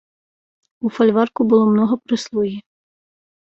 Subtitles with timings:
[0.87, 2.57] У фальварку было многа прыслугі.